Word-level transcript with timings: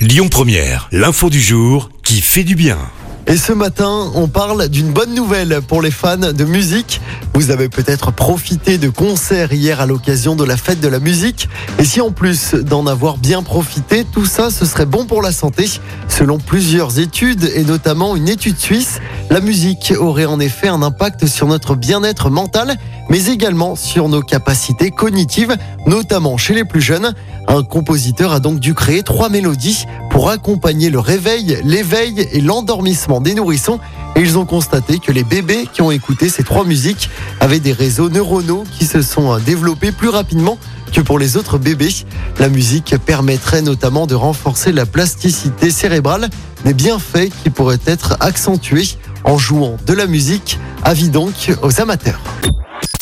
Lyon 0.00 0.28
Première, 0.30 0.88
l'info 0.92 1.28
du 1.28 1.42
jour 1.42 1.90
qui 2.02 2.22
fait 2.22 2.42
du 2.42 2.54
bien. 2.54 2.78
Et 3.26 3.36
ce 3.36 3.52
matin, 3.52 4.10
on 4.14 4.28
parle 4.28 4.70
d'une 4.70 4.90
bonne 4.90 5.14
nouvelle 5.14 5.60
pour 5.68 5.82
les 5.82 5.90
fans 5.90 6.16
de 6.16 6.44
musique. 6.44 7.02
Vous 7.34 7.50
avez 7.50 7.68
peut-être 7.68 8.10
profité 8.10 8.78
de 8.78 8.88
concerts 8.88 9.52
hier 9.52 9.78
à 9.78 9.84
l'occasion 9.84 10.36
de 10.36 10.44
la 10.44 10.56
fête 10.56 10.80
de 10.80 10.88
la 10.88 11.00
musique. 11.00 11.50
Et 11.78 11.84
si 11.84 12.00
en 12.00 12.12
plus 12.12 12.54
d'en 12.54 12.86
avoir 12.86 13.18
bien 13.18 13.42
profité, 13.42 14.06
tout 14.10 14.24
ça, 14.24 14.50
ce 14.50 14.64
serait 14.64 14.86
bon 14.86 15.04
pour 15.04 15.20
la 15.20 15.32
santé. 15.32 15.68
Selon 16.08 16.38
plusieurs 16.38 16.98
études, 16.98 17.50
et 17.54 17.64
notamment 17.64 18.16
une 18.16 18.30
étude 18.30 18.58
suisse, 18.58 19.00
la 19.28 19.40
musique 19.40 19.92
aurait 19.98 20.24
en 20.24 20.40
effet 20.40 20.68
un 20.68 20.82
impact 20.82 21.26
sur 21.26 21.46
notre 21.46 21.74
bien-être 21.74 22.30
mental, 22.30 22.74
mais 23.10 23.26
également 23.26 23.74
sur 23.74 24.08
nos 24.08 24.22
capacités 24.22 24.90
cognitives, 24.90 25.56
notamment 25.86 26.36
chez 26.36 26.54
les 26.54 26.64
plus 26.64 26.80
jeunes. 26.80 27.12
Un 27.48 27.64
compositeur 27.64 28.32
a 28.32 28.40
donc 28.40 28.60
dû 28.60 28.72
créer 28.72 29.02
trois 29.02 29.28
mélodies 29.28 29.84
pour 30.08 30.30
accompagner 30.30 30.88
le 30.88 31.00
réveil, 31.00 31.58
l'éveil 31.64 32.28
et 32.32 32.40
l'endormissement 32.40 33.20
des 33.20 33.34
nourrissons. 33.34 33.80
Et 34.16 34.20
ils 34.20 34.38
ont 34.38 34.46
constaté 34.46 34.98
que 34.98 35.12
les 35.12 35.24
bébés 35.24 35.68
qui 35.72 35.82
ont 35.82 35.90
écouté 35.90 36.28
ces 36.28 36.44
trois 36.44 36.64
musiques 36.64 37.10
avaient 37.40 37.60
des 37.60 37.72
réseaux 37.72 38.08
neuronaux 38.08 38.64
qui 38.78 38.86
se 38.86 39.02
sont 39.02 39.36
développés 39.38 39.92
plus 39.92 40.08
rapidement 40.08 40.58
que 40.92 41.00
pour 41.00 41.18
les 41.18 41.36
autres 41.36 41.58
bébés. 41.58 41.94
La 42.38 42.48
musique 42.48 42.94
permettrait 43.04 43.62
notamment 43.62 44.06
de 44.06 44.14
renforcer 44.14 44.72
la 44.72 44.86
plasticité 44.86 45.70
cérébrale, 45.70 46.28
des 46.64 46.74
bienfaits 46.74 47.30
qui 47.42 47.50
pourraient 47.50 47.78
être 47.86 48.16
accentués 48.20 48.88
en 49.24 49.38
jouant 49.38 49.76
de 49.86 49.92
la 49.92 50.06
musique. 50.06 50.58
Avis 50.84 51.08
donc 51.08 51.52
aux 51.62 51.80
amateurs. 51.80 52.20